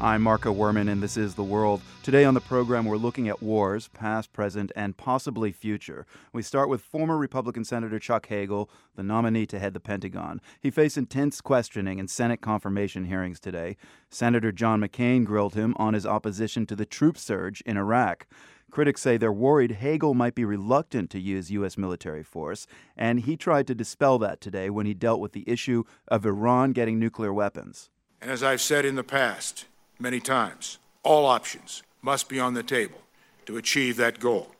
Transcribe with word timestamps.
I'm 0.00 0.22
Marco 0.22 0.54
Werman, 0.54 0.88
and 0.88 1.02
this 1.02 1.16
is 1.16 1.34
The 1.34 1.42
World. 1.42 1.80
Today 2.04 2.24
on 2.24 2.34
the 2.34 2.40
program, 2.40 2.84
we're 2.84 2.96
looking 2.96 3.28
at 3.28 3.42
wars, 3.42 3.88
past, 3.88 4.32
present, 4.32 4.70
and 4.76 4.96
possibly 4.96 5.50
future. 5.50 6.06
We 6.32 6.40
start 6.42 6.68
with 6.68 6.82
former 6.82 7.18
Republican 7.18 7.64
Senator 7.64 7.98
Chuck 7.98 8.28
Hagel, 8.28 8.70
the 8.94 9.02
nominee 9.02 9.44
to 9.46 9.58
head 9.58 9.74
the 9.74 9.80
Pentagon. 9.80 10.40
He 10.60 10.70
faced 10.70 10.96
intense 10.96 11.40
questioning 11.40 11.98
in 11.98 12.06
Senate 12.06 12.40
confirmation 12.40 13.06
hearings 13.06 13.40
today. 13.40 13.76
Senator 14.08 14.52
John 14.52 14.80
McCain 14.80 15.24
grilled 15.24 15.54
him 15.54 15.74
on 15.78 15.94
his 15.94 16.06
opposition 16.06 16.64
to 16.66 16.76
the 16.76 16.86
troop 16.86 17.18
surge 17.18 17.60
in 17.62 17.76
Iraq. 17.76 18.28
Critics 18.70 19.02
say 19.02 19.16
they're 19.16 19.32
worried 19.32 19.72
Hagel 19.72 20.14
might 20.14 20.36
be 20.36 20.44
reluctant 20.44 21.10
to 21.10 21.18
use 21.18 21.50
U.S. 21.50 21.76
military 21.76 22.22
force, 22.22 22.68
and 22.96 23.18
he 23.18 23.36
tried 23.36 23.66
to 23.66 23.74
dispel 23.74 24.20
that 24.20 24.40
today 24.40 24.70
when 24.70 24.86
he 24.86 24.94
dealt 24.94 25.18
with 25.18 25.32
the 25.32 25.48
issue 25.50 25.82
of 26.06 26.24
Iran 26.24 26.70
getting 26.70 27.00
nuclear 27.00 27.32
weapons. 27.32 27.90
And 28.20 28.30
as 28.30 28.44
I've 28.44 28.60
said 28.60 28.84
in 28.84 28.94
the 28.94 29.02
past, 29.02 29.66
many 29.98 30.20
times. 30.20 30.78
All 31.02 31.26
options 31.26 31.82
must 32.02 32.28
be 32.28 32.38
on 32.38 32.54
the 32.54 32.62
table 32.62 32.98
to 33.46 33.56
achieve 33.56 33.96
that 33.96 34.20
goal. 34.20 34.52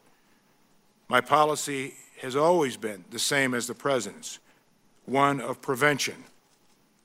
My 1.09 1.21
policy 1.21 1.95
has 2.23 2.35
always 2.35 2.77
been 2.77 3.05
the 3.11 3.19
same 3.19 3.55
as 3.55 3.67
the 3.67 3.75
President's 3.75 4.39
one 5.05 5.41
of 5.41 5.63
prevention, 5.63 6.25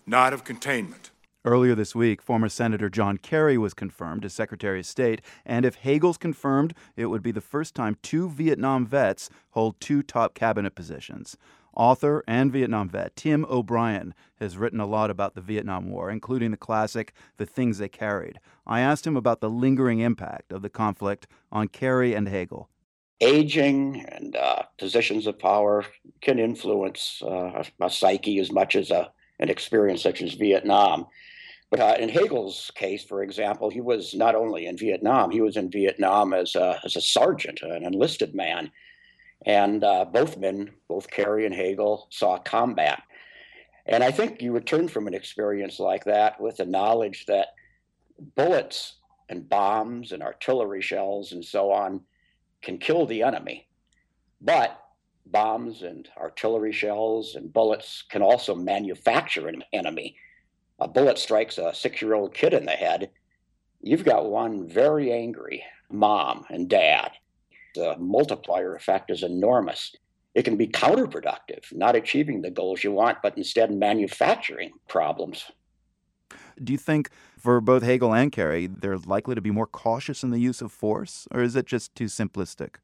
not 0.06 0.34
of 0.34 0.44
containment. 0.44 1.12
Earlier 1.46 1.76
this 1.76 1.94
week, 1.94 2.22
former 2.22 2.48
Senator 2.48 2.90
John 2.90 3.18
Kerry 3.18 3.58
was 3.58 3.74
confirmed 3.74 4.24
as 4.24 4.34
Secretary 4.34 4.80
of 4.80 4.86
State, 4.86 5.22
and 5.46 5.66
if 5.66 5.76
Hagel's 5.76 6.18
confirmed, 6.18 6.74
it 6.96 7.08
would 7.08 7.22
be 7.22 7.32
the 7.32 7.42
first 7.42 7.76
time 7.76 7.98
two 8.02 8.30
Vietnam 8.30 8.86
vets 8.86 9.30
hold 9.52 9.80
two 9.82 10.04
top 10.04 10.36
cabinet 10.36 10.74
positions. 10.74 11.38
Author 11.76 12.24
and 12.28 12.52
Vietnam 12.52 12.90
vet 12.90 13.16
Tim 13.16 13.46
O'Brien 13.50 14.14
has 14.40 14.58
written 14.58 14.80
a 14.80 14.86
lot 14.86 15.10
about 15.10 15.36
the 15.36 15.42
Vietnam 15.42 15.90
War, 15.90 16.10
including 16.10 16.52
the 16.52 16.58
classic 16.58 17.14
The 17.38 17.46
Things 17.46 17.78
They 17.78 17.90
Carried. 17.90 18.40
I 18.68 18.82
asked 18.82 19.08
him 19.08 19.18
about 19.18 19.42
the 19.42 19.50
lingering 19.50 20.00
impact 20.00 20.52
of 20.52 20.62
the 20.62 20.70
conflict 20.70 21.28
on 21.52 21.68
Kerry 21.68 22.14
and 22.14 22.28
Hagel. 22.28 22.70
Aging 23.22 24.06
and 24.10 24.36
uh, 24.36 24.64
positions 24.78 25.28
of 25.28 25.40
power 25.40 25.86
can 26.22 26.40
influence 26.40 27.22
uh, 27.26 27.64
a 27.80 27.90
psyche 27.90 28.40
as 28.40 28.52
much 28.52 28.76
as 28.76 28.92
a, 28.92 29.12
an 29.40 29.50
experience 29.50 30.04
such 30.04 30.22
as 30.22 30.34
Vietnam. 30.34 31.08
But 31.72 31.80
uh, 31.80 31.96
in 32.00 32.10
Hagel's 32.10 32.72
case, 32.76 33.04
for 33.04 33.24
example, 33.24 33.70
he 33.72 33.82
was 33.82 34.14
not 34.14 34.36
only 34.36 34.68
in 34.68 34.78
Vietnam, 34.78 35.32
he 35.32 35.42
was 35.42 35.58
in 35.58 35.72
Vietnam 35.72 36.34
as 36.34 36.54
a, 36.56 36.80
as 36.84 36.96
a 36.96 37.02
sergeant, 37.02 37.62
an 37.64 37.84
enlisted 37.84 38.36
man. 38.36 38.72
And 39.46 39.84
uh, 39.84 40.06
both 40.06 40.38
men, 40.38 40.72
both 40.88 41.10
Kerry 41.10 41.46
and 41.46 41.54
Hagel, 41.54 42.08
saw 42.10 42.38
combat. 42.38 43.04
And 43.86 44.04
I 44.04 44.12
think 44.12 44.42
you 44.42 44.54
return 44.54 44.88
from 44.88 45.08
an 45.08 45.14
experience 45.14 45.80
like 45.80 46.06
that 46.06 46.40
with 46.40 46.58
the 46.58 46.66
knowledge 46.66 47.26
that 47.26 47.48
bullets 48.36 48.96
and 49.30 49.50
bombs 49.50 50.12
and 50.12 50.24
artillery 50.24 50.82
shells 50.82 51.34
and 51.34 51.44
so 51.44 51.72
on 51.72 52.02
can 52.62 52.78
kill 52.78 53.06
the 53.06 53.24
enemy. 53.24 53.68
But 54.40 54.80
bombs 55.26 55.82
and 55.82 56.08
artillery 56.18 56.72
shells 56.72 57.36
and 57.36 57.52
bullets 57.52 58.04
can 58.10 58.22
also 58.22 58.56
manufacture 58.56 59.48
an 59.48 59.64
enemy. 59.74 60.16
A 60.80 60.88
bullet 60.88 61.18
strikes 61.18 61.58
a 61.58 61.74
six 61.74 62.02
year 62.02 62.14
old 62.14 62.34
kid 62.34 62.54
in 62.54 62.66
the 62.66 62.72
head. 62.72 63.10
You've 63.82 64.06
got 64.06 64.30
one 64.30 64.68
very 64.68 65.12
angry 65.12 65.64
mom 65.90 66.46
and 66.50 66.70
dad 66.70 67.12
the 67.74 67.96
multiplier 67.98 68.76
effect 68.76 69.12
is 69.12 69.24
enormous. 69.24 69.96
It 70.36 70.44
can 70.44 70.58
be 70.58 70.68
counterproductive, 70.68 71.72
not 71.72 71.96
achieving 71.96 72.42
the 72.42 72.50
goals 72.52 72.84
you 72.84 72.92
want, 72.92 73.20
but 73.22 73.38
instead 73.38 73.72
manufacturing 73.72 74.72
problems. 74.88 75.52
Do 76.62 76.74
you 76.74 76.80
think 76.80 77.10
for 77.38 77.62
both 77.62 77.84
Hagel 77.84 78.14
and 78.14 78.32
Kerry, 78.32 78.68
they're 78.68 78.98
likely 78.98 79.36
to 79.36 79.42
be 79.42 79.52
more 79.52 79.68
cautious 79.68 80.24
in 80.24 80.32
the 80.32 80.40
use 80.40 80.62
of 80.62 80.72
force, 80.72 81.28
or 81.32 81.42
is 81.42 81.56
it 81.56 81.66
just 81.66 81.94
too 81.96 82.06
simplistic? 82.06 82.76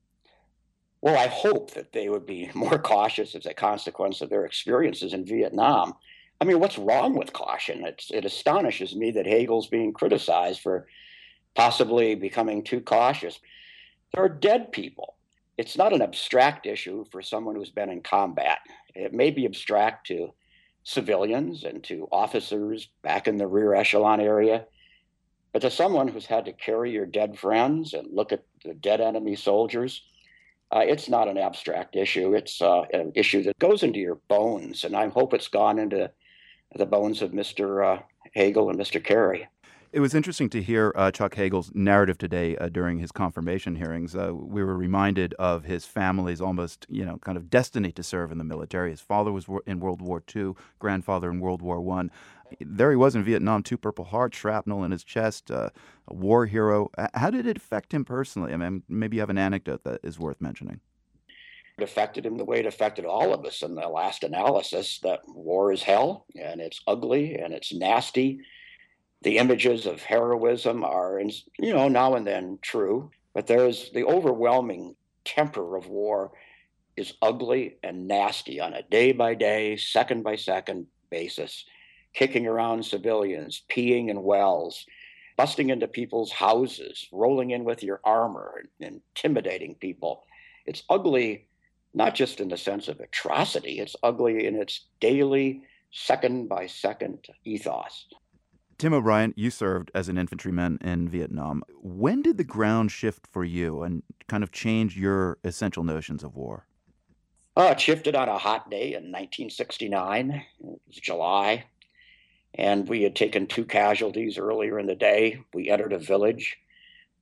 Well, 1.02 1.18
I 1.18 1.28
hope 1.28 1.72
that 1.74 1.94
they 1.94 2.10
would 2.10 2.26
be 2.26 2.50
more 2.54 2.78
cautious 2.78 3.36
as 3.36 3.46
a 3.46 3.54
consequence 3.54 4.22
of 4.22 4.30
their 4.30 4.46
experiences 4.46 5.14
in 5.14 5.26
Vietnam. 5.26 5.94
I 6.42 6.46
mean, 6.46 6.60
what's 6.60 6.78
wrong 6.78 7.16
with 7.16 7.34
caution? 7.34 7.86
It's, 7.86 8.12
it 8.12 8.26
astonishes 8.26 8.96
me 8.96 9.12
that 9.12 9.26
Hagel's 9.28 9.68
being 9.68 9.92
criticized 9.92 10.62
for 10.62 10.88
possibly 11.56 12.16
becoming 12.16 12.64
too 12.64 12.80
cautious. 12.80 13.40
There 14.14 14.24
are 14.24 14.30
dead 14.30 14.72
people. 14.72 15.16
It's 15.58 15.78
not 15.78 15.94
an 15.94 16.02
abstract 16.02 16.66
issue 16.66 17.06
for 17.12 17.22
someone 17.22 17.56
who's 17.56 17.70
been 17.70 17.90
in 17.90 18.02
combat. 18.02 18.60
It 18.96 19.14
may 19.14 19.30
be 19.30 19.46
abstract 19.46 20.08
to 20.08 20.34
civilians 20.84 21.64
and 21.64 21.84
to 21.84 22.08
officers 22.12 22.88
back 23.04 23.28
in 23.28 23.38
the 23.38 23.48
rear 23.48 23.76
echelon 23.76 24.20
area, 24.20 24.66
but 25.52 25.62
to 25.62 25.70
someone 25.72 26.08
who's 26.08 26.26
had 26.26 26.46
to 26.46 26.54
carry 26.54 26.92
your 26.92 27.06
dead 27.06 27.38
friends 27.38 27.94
and 27.94 28.16
look 28.16 28.32
at 28.32 28.44
the 28.64 28.74
dead 28.74 29.02
enemy 29.02 29.36
soldiers, 29.36 30.04
uh, 30.72 30.80
it's 30.80 31.10
not 31.10 31.28
an 31.28 31.38
abstract 31.38 31.96
issue. 31.96 32.34
It's 32.36 32.62
uh, 32.62 32.84
an 32.94 33.12
issue 33.16 33.44
that 33.44 33.58
goes 33.60 33.84
into 33.84 34.00
your 34.00 34.20
bones, 34.28 34.84
and 34.84 34.96
I 34.96 35.10
hope 35.10 35.34
it's 35.34 35.48
gone 35.48 35.80
into 35.80 36.12
the 36.76 36.86
bones 36.86 37.22
of 37.22 37.32
Mr. 37.32 37.98
Uh, 37.98 38.02
Hagel 38.34 38.70
and 38.70 38.80
Mr. 38.80 39.04
Kerry. 39.04 39.48
It 39.92 40.02
was 40.02 40.14
interesting 40.14 40.50
to 40.52 40.62
hear 40.62 40.94
uh, 40.96 41.10
Chuck 41.10 41.34
Hagel's 41.34 41.72
narrative 41.74 42.20
today 42.20 42.56
uh, 42.58 42.70
during 42.70 43.00
his 43.00 43.12
confirmation 43.12 43.76
hearings. 43.76 44.16
Uh, 44.16 44.32
we 44.36 44.64
were 44.64 44.78
reminded 44.78 45.34
of 45.40 45.64
his 45.64 45.84
family's 45.84 46.40
almost, 46.40 46.86
you 46.90 47.04
know, 47.04 47.18
kind 47.18 47.40
of 47.40 47.50
destiny 47.50 47.92
to 47.94 48.04
serve 48.04 48.32
in 48.32 48.38
the 48.38 48.44
military. 48.44 48.92
His 48.92 49.02
father 49.02 49.32
was 49.32 49.48
in 49.66 49.80
World 49.80 50.00
War 50.00 50.22
II, 50.36 50.54
grandfather 50.78 51.32
in 51.32 51.40
World 51.40 51.64
War 51.64 51.82
One. 51.82 52.12
There 52.62 52.92
he 52.92 52.98
was 52.98 53.16
in 53.16 53.24
Vietnam, 53.24 53.64
two 53.64 53.78
Purple 53.78 54.06
Heart, 54.06 54.36
shrapnel 54.36 54.84
in 54.84 54.92
his 54.92 55.04
chest, 55.04 55.50
uh, 55.50 55.72
a 56.08 56.14
war 56.14 56.46
hero. 56.46 56.92
How 57.16 57.32
did 57.32 57.48
it 57.48 57.58
affect 57.58 57.92
him 57.92 58.06
personally? 58.06 58.54
I 58.54 58.58
mean, 58.58 58.84
maybe 58.88 59.18
you 59.18 59.22
have 59.22 59.32
an 59.32 59.40
anecdote 59.40 59.84
that 59.86 60.02
is 60.04 60.20
worth 60.20 60.40
mentioning. 60.40 60.82
It 61.80 61.84
affected 61.84 62.28
him 62.28 62.38
the 62.38 62.46
way 62.46 62.60
it 62.60 62.68
affected 62.68 63.06
all 63.06 63.34
of 63.34 63.44
us 63.44 63.64
in 63.64 63.74
the 63.74 63.88
last 63.88 64.24
analysis 64.24 65.00
that 65.02 65.22
war 65.28 65.72
is 65.72 65.82
hell 65.82 66.28
and 66.40 66.62
it's 66.62 66.82
ugly 66.86 67.36
and 67.36 67.54
it's 67.54 67.74
nasty 67.74 68.42
the 69.22 69.38
images 69.38 69.86
of 69.86 70.02
heroism 70.02 70.84
are, 70.84 71.20
you 71.58 71.74
know, 71.74 71.88
now 71.88 72.16
and 72.16 72.26
then 72.26 72.58
true, 72.62 73.12
but 73.34 73.48
there's 73.48 73.92
the 73.92 74.06
overwhelming 74.06 74.96
temper 75.26 75.76
of 75.76 75.88
war 75.88 76.32
is 76.96 77.14
ugly 77.22 77.78
and 77.84 78.08
nasty 78.08 78.60
on 78.60 78.74
a 78.74 78.84
day 78.84 79.12
by 79.12 79.34
day, 79.34 79.78
second 79.78 80.24
by 80.24 80.36
second 80.36 80.88
basis, 81.10 81.66
kicking 82.14 82.48
around 82.48 82.86
civilians, 82.86 83.64
peeing 83.70 84.10
in 84.10 84.24
wells, 84.24 84.86
busting 85.38 85.70
into 85.70 85.88
people's 85.88 86.32
houses, 86.32 87.08
rolling 87.12 87.52
in 87.52 87.64
with 87.64 87.84
your 87.84 88.02
armor, 88.04 88.64
intimidating 88.80 89.76
people. 89.76 90.24
It's 90.66 90.84
ugly 90.90 91.48
not 91.94 92.16
just 92.16 92.40
in 92.40 92.50
the 92.50 92.58
sense 92.58 92.88
of 92.88 93.00
atrocity, 93.00 93.80
it's 93.80 93.96
ugly 94.04 94.46
in 94.46 94.56
its 94.56 94.86
daily, 95.00 95.64
second 95.92 96.50
by 96.50 96.68
second 96.68 97.26
ethos. 97.46 98.06
Tim 98.80 98.94
O'Brien, 98.94 99.34
you 99.36 99.52
served 99.52 99.92
as 99.94 100.08
an 100.08 100.18
infantryman 100.18 100.78
in 100.80 101.10
Vietnam. 101.10 101.64
When 101.82 102.22
did 102.22 102.38
the 102.38 102.46
ground 102.46 102.94
shift 102.94 103.28
for 103.28 103.44
you 103.44 103.84
and 103.84 104.04
kind 104.30 104.42
of 104.42 104.54
change 104.54 104.98
your 104.98 105.38
essential 105.44 105.84
notions 105.84 106.24
of 106.24 106.38
war? 106.38 106.66
Uh, 107.58 107.74
it 107.74 107.82
shifted 107.82 108.16
on 108.16 108.30
a 108.30 108.38
hot 108.38 108.72
day 108.72 108.94
in 108.94 109.12
1969. 109.12 110.32
It 110.32 110.46
was 110.62 110.96
July. 110.96 111.66
And 112.56 112.88
we 112.88 113.04
had 113.04 113.18
taken 113.18 113.48
two 113.48 113.66
casualties 113.66 114.38
earlier 114.38 114.80
in 114.80 114.88
the 114.88 114.96
day. 114.96 115.42
We 115.54 115.70
entered 115.70 115.92
a 115.92 116.00
village. 116.00 116.58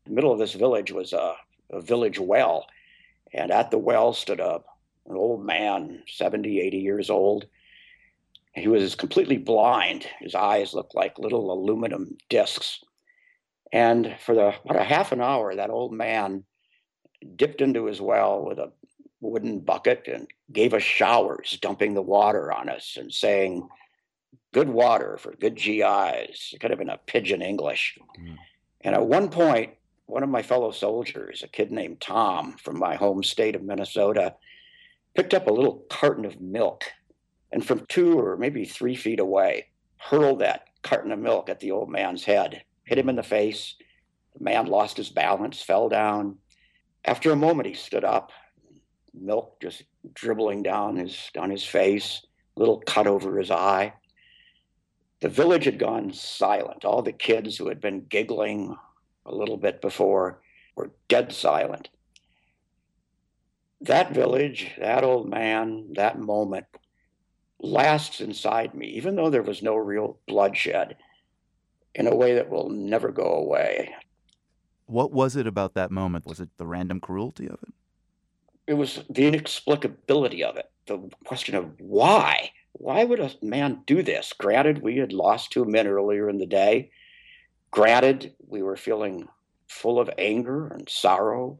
The 0.05 0.11
middle 0.11 0.31
of 0.31 0.37
this 0.37 0.53
village 0.53 0.91
was 0.91 1.11
a, 1.11 1.33
a 1.71 1.81
village 1.81 2.19
well. 2.19 2.67
And 3.33 3.49
at 3.49 3.71
the 3.71 3.79
well 3.79 4.13
stood 4.13 4.39
a, 4.39 4.61
an 5.09 5.15
old 5.15 5.43
man, 5.43 6.03
70, 6.07 6.61
80 6.61 6.77
years 6.77 7.09
old 7.09 7.47
he 8.57 8.67
was 8.67 8.95
completely 8.95 9.37
blind. 9.37 10.07
His 10.19 10.35
eyes 10.35 10.73
looked 10.73 10.95
like 10.95 11.19
little 11.19 11.51
aluminum 11.51 12.17
discs. 12.29 12.79
And 13.71 14.15
for 14.19 14.33
the, 14.33 14.53
about 14.65 14.81
a 14.81 14.83
half 14.83 15.11
an 15.11 15.21
hour, 15.21 15.55
that 15.55 15.69
old 15.69 15.93
man 15.93 16.43
dipped 17.35 17.61
into 17.61 17.85
his 17.85 18.01
well 18.01 18.45
with 18.45 18.59
a 18.59 18.71
wooden 19.21 19.59
bucket 19.59 20.07
and 20.07 20.27
gave 20.51 20.73
us 20.73 20.83
showers, 20.83 21.57
dumping 21.61 21.93
the 21.93 22.01
water 22.01 22.51
on 22.51 22.69
us 22.69 22.97
and 22.97 23.13
saying, 23.13 23.67
Good 24.53 24.69
water 24.69 25.17
for 25.17 25.33
good 25.33 25.55
GIs, 25.55 26.51
It 26.53 26.59
kind 26.59 26.73
of 26.73 26.79
in 26.79 26.89
a 26.89 26.97
pidgin 26.97 27.41
English. 27.41 27.97
Mm. 28.19 28.37
And 28.81 28.95
at 28.95 29.05
one 29.05 29.29
point, 29.29 29.73
one 30.05 30.23
of 30.23 30.29
my 30.29 30.41
fellow 30.41 30.71
soldiers, 30.71 31.43
a 31.43 31.47
kid 31.47 31.71
named 31.71 31.99
Tom 31.99 32.53
from 32.53 32.79
my 32.79 32.95
home 32.95 33.23
state 33.23 33.55
of 33.55 33.61
Minnesota, 33.61 34.35
picked 35.15 35.33
up 35.33 35.47
a 35.47 35.53
little 35.53 35.85
carton 35.89 36.25
of 36.25 36.39
milk 36.39 36.85
and 37.51 37.65
from 37.65 37.85
two 37.87 38.19
or 38.19 38.37
maybe 38.37 38.65
three 38.65 38.95
feet 38.95 39.19
away, 39.19 39.67
hurled 39.97 40.39
that 40.39 40.67
carton 40.83 41.11
of 41.11 41.19
milk 41.19 41.49
at 41.49 41.59
the 41.59 41.71
old 41.71 41.89
man's 41.89 42.23
head, 42.23 42.63
hit 42.83 42.97
him 42.97 43.09
in 43.09 43.15
the 43.15 43.23
face. 43.23 43.75
The 44.37 44.43
man 44.43 44.67
lost 44.67 44.97
his 44.97 45.09
balance, 45.09 45.61
fell 45.61 45.89
down. 45.89 46.37
After 47.05 47.31
a 47.31 47.35
moment, 47.35 47.67
he 47.67 47.73
stood 47.73 48.03
up, 48.03 48.31
milk 49.13 49.59
just 49.61 49.83
dribbling 50.13 50.63
down 50.63 50.97
his 50.97 51.29
down 51.33 51.49
his 51.49 51.63
face, 51.63 52.25
little 52.55 52.81
cut 52.81 53.07
over 53.07 53.37
his 53.37 53.51
eye. 53.51 53.93
The 55.21 55.29
village 55.29 55.65
had 55.65 55.79
gone 55.79 56.13
silent. 56.13 56.85
All 56.85 57.01
the 57.01 57.11
kids 57.11 57.57
who 57.57 57.69
had 57.69 57.81
been 57.81 58.05
giggling 58.07 58.75
a 59.25 59.33
little 59.33 59.57
bit 59.57 59.81
before 59.81 60.41
were 60.75 60.91
dead 61.07 61.33
silent. 61.33 61.89
That 63.81 64.13
village, 64.13 64.71
that 64.77 65.03
old 65.03 65.29
man, 65.29 65.93
that 65.93 66.19
moment 66.19 66.65
lasts 67.59 68.21
inside 68.21 68.73
me, 68.73 68.87
even 68.87 69.15
though 69.15 69.29
there 69.29 69.43
was 69.43 69.63
no 69.63 69.75
real 69.75 70.19
bloodshed, 70.27 70.97
in 71.95 72.07
a 72.07 72.15
way 72.15 72.35
that 72.35 72.49
will 72.49 72.69
never 72.69 73.11
go 73.11 73.23
away. 73.23 73.93
What 74.85 75.11
was 75.11 75.35
it 75.35 75.47
about 75.47 75.73
that 75.73 75.91
moment? 75.91 76.25
Was 76.25 76.39
it 76.39 76.49
the 76.57 76.67
random 76.67 76.99
cruelty 76.99 77.47
of 77.47 77.59
it? 77.63 77.73
It 78.67 78.75
was 78.75 79.03
the 79.09 79.31
inexplicability 79.31 80.43
of 80.43 80.57
it, 80.57 80.69
the 80.85 81.09
question 81.25 81.55
of 81.55 81.71
why. 81.79 82.51
Why 82.73 83.03
would 83.03 83.19
a 83.19 83.31
man 83.41 83.81
do 83.85 84.03
this? 84.03 84.33
Granted, 84.37 84.83
we 84.83 84.97
had 84.97 85.13
lost 85.13 85.51
two 85.51 85.65
men 85.65 85.87
earlier 85.87 86.29
in 86.29 86.37
the 86.37 86.45
day. 86.45 86.91
Granted, 87.71 88.35
we 88.47 88.61
were 88.61 88.77
feeling 88.77 89.27
full 89.67 89.99
of 89.99 90.09
anger 90.17 90.67
and 90.67 90.87
sorrow. 90.87 91.59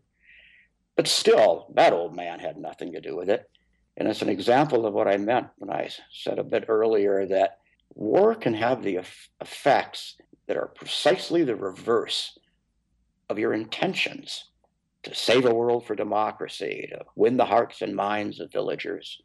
But 0.96 1.08
still, 1.08 1.72
that 1.76 1.94
old 1.94 2.16
man 2.16 2.40
had 2.40 2.58
nothing 2.58 2.94
to 2.94 3.02
do 3.02 3.16
with 3.16 3.30
it. 3.30 3.50
And 3.98 4.08
it's 4.08 4.22
an 4.22 4.30
example 4.30 4.86
of 4.86 4.94
what 4.94 5.08
I 5.08 5.18
meant 5.18 5.48
when 5.58 5.72
I 5.72 5.90
said 6.12 6.38
a 6.38 6.44
bit 6.44 6.66
earlier 6.68 7.26
that 7.26 7.58
war 7.96 8.36
can 8.36 8.54
have 8.54 8.84
the 8.84 9.00
effects 9.42 10.16
that 10.48 10.56
are 10.56 10.68
precisely 10.68 11.44
the 11.44 11.56
reverse 11.56 12.38
of 13.28 13.40
your 13.40 13.54
intentions 13.54 14.46
to 15.04 15.16
save 15.16 15.46
a 15.46 15.54
world 15.54 15.86
for 15.86 15.96
democracy, 15.96 16.88
to 16.92 17.06
win 17.16 17.38
the 17.38 17.46
hearts 17.46 17.82
and 17.82 17.96
minds 17.96 18.40
of 18.40 18.52
villagers. 18.52 19.22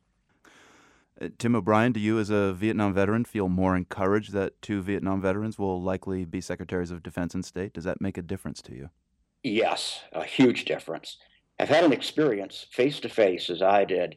Uh, 1.20 1.28
Tim 1.38 1.54
O'Brien, 1.54 1.92
do 1.92 2.00
you, 2.00 2.18
as 2.18 2.30
a 2.30 2.54
Vietnam 2.54 2.94
veteran, 2.94 3.24
feel 3.24 3.48
more 3.48 3.76
encouraged 3.76 4.32
that 4.32 4.60
two 4.62 4.80
Vietnam 4.80 5.20
veterans 5.20 5.58
will 5.58 5.82
likely 5.82 6.24
be 6.24 6.40
secretaries 6.40 6.90
of 6.90 7.02
defense 7.02 7.34
and 7.34 7.44
state? 7.44 7.74
Does 7.74 7.84
that 7.84 8.00
make 8.00 8.16
a 8.16 8.22
difference 8.22 8.62
to 8.62 8.74
you? 8.74 8.90
Yes, 9.42 10.00
a 10.12 10.24
huge 10.24 10.64
difference. 10.64 11.18
I've 11.58 11.68
had 11.68 11.84
an 11.84 11.92
experience 11.92 12.66
face 12.70 13.00
to 13.00 13.08
face, 13.08 13.50
as 13.50 13.60
I 13.60 13.84
did, 13.84 14.16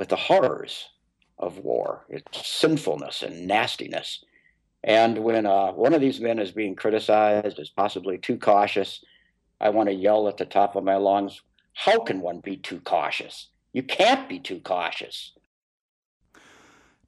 with 0.00 0.08
the 0.08 0.16
horrors 0.16 0.88
of 1.38 1.58
war, 1.58 2.06
its 2.08 2.48
sinfulness 2.48 3.22
and 3.22 3.46
nastiness. 3.46 4.24
And 4.82 5.18
when 5.18 5.44
uh, 5.44 5.72
one 5.72 5.92
of 5.92 6.00
these 6.00 6.20
men 6.20 6.38
is 6.38 6.52
being 6.52 6.74
criticized 6.74 7.58
as 7.58 7.68
possibly 7.68 8.16
too 8.16 8.38
cautious, 8.38 9.04
I 9.60 9.68
want 9.68 9.90
to 9.90 9.94
yell 9.94 10.26
at 10.26 10.38
the 10.38 10.46
top 10.46 10.74
of 10.74 10.84
my 10.84 10.96
lungs, 10.96 11.42
How 11.74 12.00
can 12.00 12.22
one 12.22 12.40
be 12.40 12.56
too 12.56 12.80
cautious? 12.80 13.48
You 13.74 13.82
can't 13.82 14.26
be 14.26 14.38
too 14.38 14.60
cautious. 14.60 15.32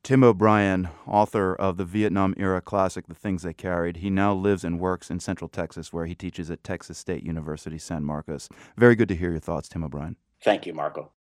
Tim 0.02 0.22
O'Brien, 0.22 0.90
author 1.06 1.54
of 1.54 1.78
the 1.78 1.86
Vietnam 1.86 2.34
era 2.36 2.60
classic 2.60 3.06
The 3.06 3.14
Things 3.14 3.42
They 3.42 3.54
Carried, 3.54 3.98
he 3.98 4.10
now 4.10 4.34
lives 4.34 4.64
and 4.64 4.78
works 4.78 5.10
in 5.10 5.18
Central 5.18 5.48
Texas, 5.48 5.94
where 5.94 6.04
he 6.04 6.14
teaches 6.14 6.50
at 6.50 6.62
Texas 6.62 6.98
State 6.98 7.22
University 7.22 7.78
San 7.78 8.04
Marcos. 8.04 8.50
Very 8.76 8.96
good 8.96 9.08
to 9.08 9.16
hear 9.16 9.30
your 9.30 9.40
thoughts, 9.40 9.70
Tim 9.70 9.82
O'Brien. 9.82 10.16
Thank 10.44 10.66
you, 10.66 10.74
Marco. 10.74 11.12